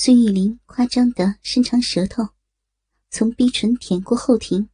[0.00, 2.22] 孙玉玲夸张的伸长舌头，
[3.10, 4.68] 从逼唇舔过后庭，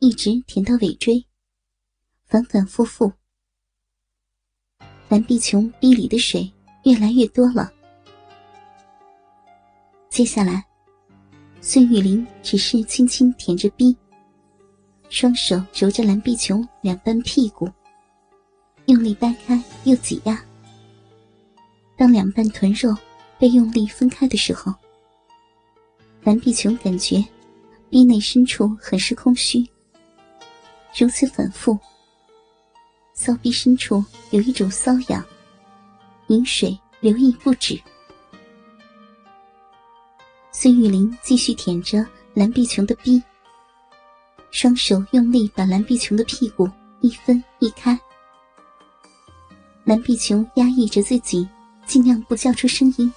[0.00, 1.24] 一直舔到尾椎，
[2.26, 3.10] 反反复复。
[5.08, 6.52] 蓝碧琼逼里的水
[6.84, 7.72] 越来越多了。
[10.10, 10.62] 接下来，
[11.62, 13.96] 孙玉玲只是轻轻舔着逼，
[15.08, 17.66] 双手揉着蓝碧琼两半屁股，
[18.88, 20.38] 用力掰开又挤压。
[21.96, 22.94] 当两半臀肉
[23.40, 24.72] 被用力分开的时候，
[26.22, 27.24] 蓝碧琼感觉
[27.88, 29.66] 逼内深处很是空虚。
[30.94, 31.78] 如此反复，
[33.14, 35.24] 骚逼深处有一种瘙痒，
[36.26, 37.80] 饮水流溢不止。
[40.52, 43.22] 孙玉玲继续舔着蓝碧琼的逼，
[44.50, 46.68] 双手用力把蓝碧琼的屁股
[47.00, 47.98] 一分一开。
[49.84, 51.48] 蓝碧琼压抑着自己。
[51.86, 53.12] 尽量不叫出声音，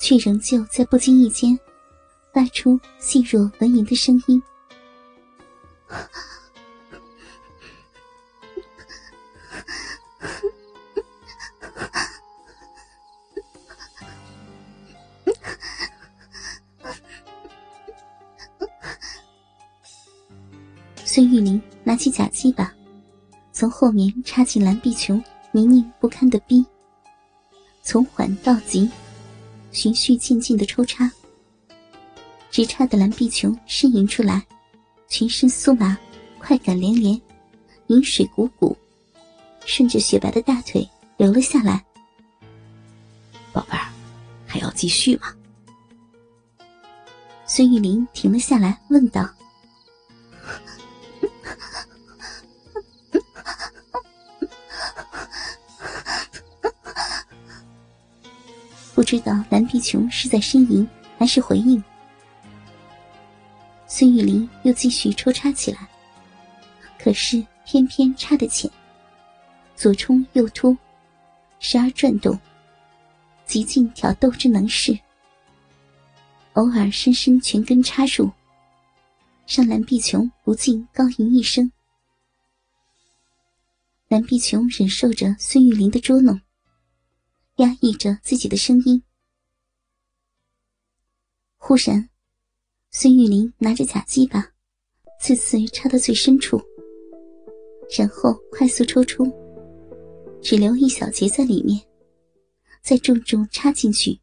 [0.00, 1.58] 却仍旧在不经意间
[2.32, 4.42] 发出细若蚊蝇的声音。
[21.04, 22.72] 孙玉玲拿起假鸡巴，
[23.50, 26.64] 从后面插进蓝碧琼泥泞不堪的逼。
[27.82, 28.88] 从缓到急，
[29.70, 31.10] 循序渐进的抽插，
[32.50, 34.44] 直插的蓝碧琼呻吟出来，
[35.08, 35.96] 全身酥麻，
[36.38, 37.20] 快感连连，
[37.88, 38.74] 饮水汩汩，
[39.64, 41.84] 顺着雪白的大腿流了下来。
[43.52, 43.88] 宝贝儿，
[44.46, 45.34] 还要继续吗？
[47.46, 49.28] 孙玉林停了下来，问道。
[59.08, 61.82] 知道蓝碧琼是在呻吟还是回应。
[63.86, 65.88] 孙玉玲又继续抽插起来，
[66.98, 68.70] 可是偏偏插得浅，
[69.74, 70.76] 左冲右突，
[71.58, 72.38] 时而转动，
[73.46, 74.94] 极尽挑逗之能事。
[76.52, 78.30] 偶尔深深拳根插入，
[79.46, 81.72] 让蓝碧琼不禁高吟一声。
[84.08, 86.38] 蓝碧琼忍受着孙玉玲的捉弄。
[87.58, 89.02] 压抑着自己的声音。
[91.56, 92.08] 忽然，
[92.92, 94.52] 孙玉玲拿着假鸡巴，
[95.20, 96.60] 次次插到最深处，
[97.98, 99.24] 然后快速抽出，
[100.40, 101.84] 只留一小节在里面，
[102.80, 104.20] 再重重插进去。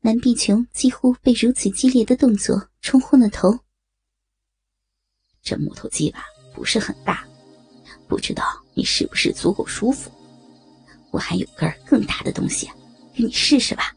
[0.00, 3.56] 蓝碧琼几乎被如此激烈的动作冲昏了头。
[5.40, 7.24] 这木头鸡巴不是很大，
[8.08, 8.44] 不知道
[8.74, 10.10] 你是不是足够舒服。
[11.14, 12.68] 我还有根更大的东西，
[13.14, 13.94] 给你试试吧。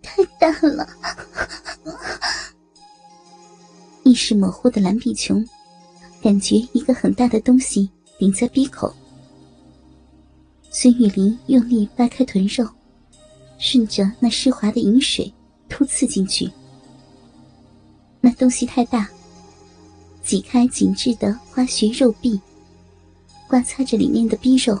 [0.00, 0.88] 太大了！
[4.04, 5.44] 意识模糊的蓝碧琼，
[6.22, 7.90] 感觉一个很大的东西
[8.20, 8.94] 顶在鼻口。
[10.70, 12.64] 孙玉林用力掰开臀肉，
[13.58, 15.34] 顺着那湿滑的饮水
[15.68, 16.48] 突刺进去。
[18.20, 19.08] 那东西太大。
[20.26, 22.40] 挤开紧致的花穴肉壁，
[23.48, 24.76] 刮擦着里面的逼肉。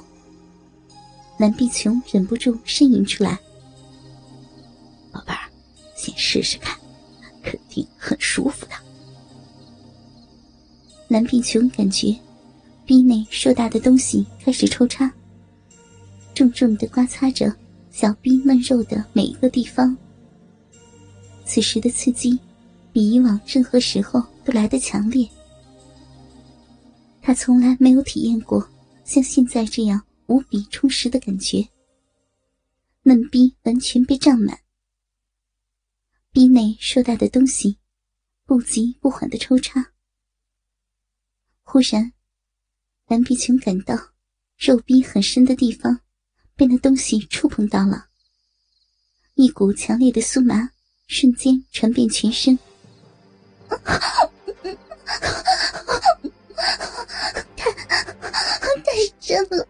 [1.38, 3.38] 蓝碧琼忍不住呻吟出来
[5.12, 5.48] ：“宝贝儿，
[5.94, 6.76] 先试试看，
[7.44, 8.72] 肯定很舒服的。”
[11.06, 12.16] 蓝碧琼感觉
[12.84, 15.08] 逼内硕大的东西开始抽插，
[16.34, 17.54] 重重的刮擦着
[17.92, 19.96] 小逼嫩肉的每一个地方。
[21.44, 22.36] 此时的刺激，
[22.96, 25.28] 比以往任何时候都来得强烈。
[27.20, 28.66] 他从来没有体验过
[29.04, 31.68] 像现在这样无比充实的感觉。
[33.02, 34.60] 嫩逼完全被胀满，
[36.32, 37.76] 逼内硕大的东西
[38.46, 39.92] 不急不缓的抽插。
[41.64, 42.14] 忽然，
[43.08, 43.94] 蓝碧琼感到
[44.56, 46.00] 肉逼很深的地方
[46.54, 48.06] 被那东西触碰到了，
[49.34, 50.70] 一股强烈的酥麻
[51.08, 52.58] 瞬间传遍全身。
[58.84, 59.66] 太深了，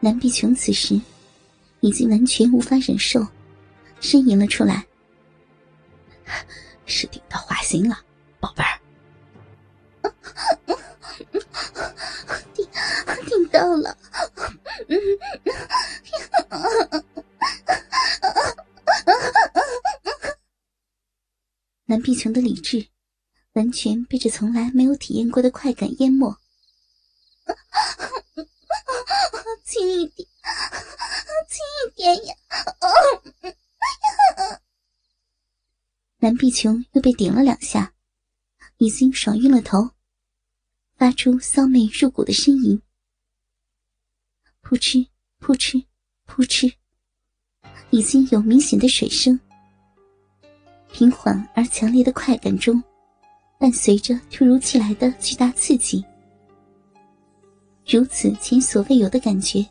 [0.00, 1.00] 蓝碧琼此时
[1.80, 3.20] 已经完全无法忍受，
[4.00, 4.86] 呻吟了出来。
[6.86, 7.98] 是顶到花心了，
[8.40, 8.80] 宝贝儿。
[12.54, 12.66] 顶
[13.26, 13.96] 顶到了。
[22.08, 22.88] 碧琼的理智
[23.52, 26.34] 完全被这从来没有体验过的快感淹没。
[29.62, 30.26] 轻一点
[31.50, 32.34] 轻一点呀。
[36.16, 37.92] 蓝碧琼又被顶了两下
[38.78, 39.90] 已经爽晕了头
[40.96, 42.80] 发出骚媚入骨的呻吟。
[44.62, 45.08] 扑哧
[45.40, 45.84] 扑哧
[46.24, 46.74] 扑哧
[47.90, 49.38] 已经有明显的水声
[50.92, 52.82] 平缓而强烈的快感中，
[53.58, 56.04] 伴随着突如其来的巨大刺激。
[57.86, 59.64] 如此前所未有的感觉，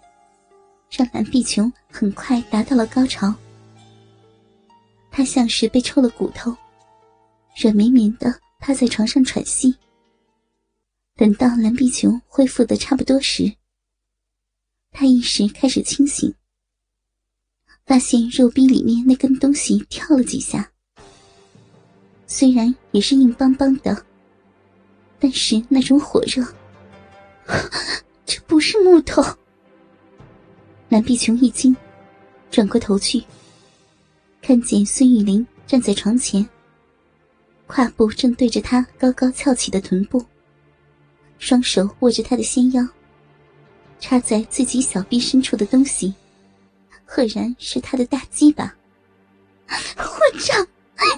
[0.89, 3.33] 让蓝碧琼很快达到了高潮。
[5.11, 6.55] 她像是被抽了骨头，
[7.61, 9.75] 软绵绵的趴在床上喘息。
[11.15, 13.51] 等到蓝碧琼恢复的差不多时，
[14.91, 16.33] 她意识开始清醒，
[17.85, 20.71] 发现肉壁里面那根东西跳了几下。
[22.29, 24.05] 虽然也是硬邦邦的，
[25.17, 26.45] 但是那种火热，
[28.25, 29.23] 这不是木头。
[30.89, 31.75] 蓝碧琼一惊，
[32.51, 33.23] 转过头去，
[34.41, 36.47] 看见孙玉玲站在床前，
[37.65, 40.23] 胯部正对着她高高翘起的臀部，
[41.39, 42.85] 双手握着她的纤腰，
[43.99, 46.13] 插在自己小臂深处的东西，
[47.05, 48.75] 赫然是她的大鸡巴。
[49.95, 50.67] 混账，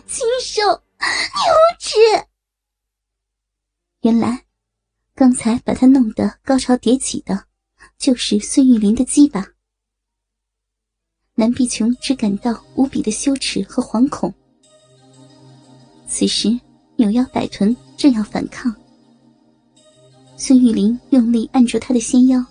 [0.07, 0.81] 禽兽！
[0.99, 1.05] 你
[1.51, 1.95] 无耻！
[4.01, 4.45] 原来，
[5.15, 7.45] 刚才把他弄得高潮迭起的，
[7.97, 9.45] 就是孙玉林的鸡巴。
[11.35, 14.33] 南碧琼只感到无比的羞耻和惶恐。
[16.05, 16.59] 此时，
[16.97, 18.75] 扭腰摆臀，正要反抗。
[20.35, 22.43] 孙玉林用力按住他的纤腰，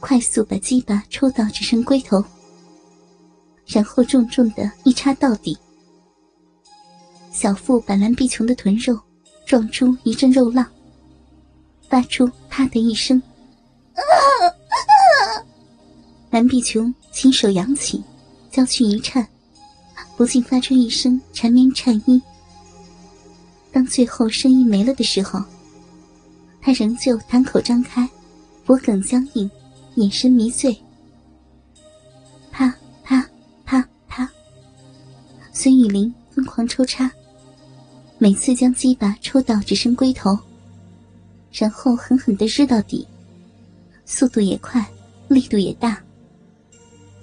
[0.00, 2.24] 快速把鸡巴抽到只剩龟头，
[3.66, 5.58] 然后重重的一插到底。
[7.36, 8.98] 小腹把蓝碧琼的臀肉
[9.44, 10.66] 撞出一阵肉浪，
[11.86, 13.20] 发出“啪”的一声。
[16.30, 18.02] 蓝碧琼亲手扬起，
[18.50, 19.28] 娇躯一颤，
[20.16, 22.20] 不禁发出一声缠绵颤音。
[23.70, 25.38] 当最后声音没了的时候，
[26.62, 28.08] 她仍旧堂口张开，
[28.64, 29.50] 脖颈僵硬，
[29.96, 30.74] 眼神迷醉。
[32.50, 32.74] 啪
[33.04, 33.22] 啪
[33.66, 34.26] 啪啪，
[35.52, 37.12] 孙雨林疯狂抽插。
[38.18, 40.38] 每次将鸡巴抽到只剩龟头，
[41.52, 43.06] 然后狠狠的日到底，
[44.06, 44.84] 速度也快，
[45.28, 46.02] 力度也大。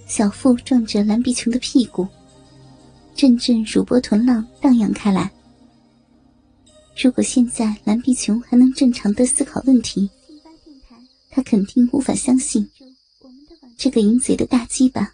[0.06, 2.08] 小腹撞着蓝碧琼的屁股，
[3.16, 5.32] 阵阵乳波臀浪荡漾开来。
[6.96, 10.08] 如果现在蓝碧琼还能正常的思考问题，
[11.32, 12.70] 她肯定无法相信，
[13.76, 15.12] 这个淫贼的大鸡巴，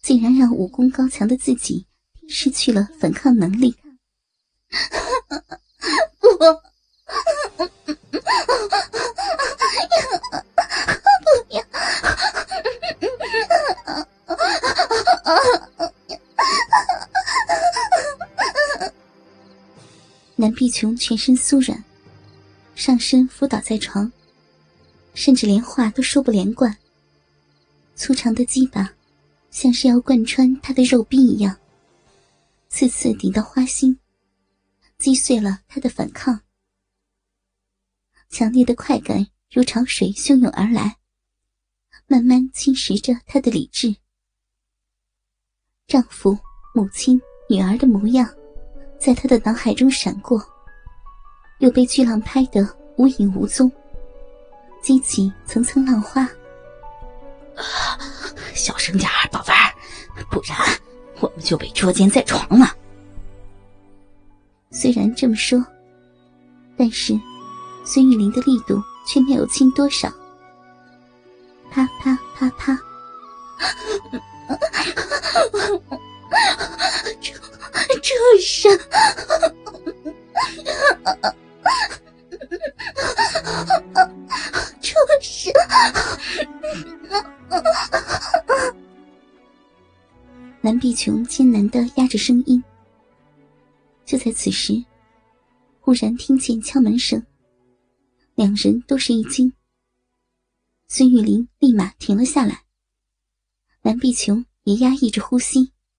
[0.00, 1.84] 竟然让武功高强的自己
[2.26, 3.74] 失去了反抗能力。
[5.30, 5.38] 不，
[6.18, 6.44] 不
[11.50, 11.64] 要！
[20.34, 21.84] 南碧琼全身酥软，
[22.74, 24.10] 上身伏倒在床，
[25.14, 26.76] 甚至连话都说不连贯。
[27.94, 28.92] 粗长的鸡巴，
[29.50, 31.56] 像是要贯穿他的肉壁一样，
[32.68, 33.96] 次次顶到花心。
[35.00, 36.42] 击碎了他的反抗，
[38.28, 40.98] 强烈的快感如潮水汹涌而来，
[42.06, 43.96] 慢慢侵蚀着他的理智。
[45.86, 46.38] 丈夫、
[46.74, 48.28] 母亲、女儿的模样，
[49.00, 50.38] 在他的脑海中闪过，
[51.60, 52.62] 又被巨浪拍得
[52.98, 53.72] 无影无踪，
[54.82, 56.28] 激起层层浪花。
[58.54, 59.72] 小声点宝贝儿，
[60.30, 60.58] 不然
[61.20, 62.76] 我们就被捉奸在床了。
[64.72, 65.64] 虽然这么说，
[66.76, 67.18] 但是
[67.84, 70.08] 孙玉玲的力度却没有轻多少。
[71.70, 72.78] 啪啪啪啪，
[77.20, 77.32] 这
[78.00, 78.68] 这是，
[84.80, 85.50] 这是，
[90.60, 92.62] 蓝碧琼艰难的压着声音。
[94.10, 94.84] 就在此时，
[95.78, 97.24] 忽然听见敲门声，
[98.34, 99.52] 两人都是一惊。
[100.88, 102.64] 孙玉玲立马停了下来，
[103.82, 105.70] 蓝碧琼也压抑着呼吸。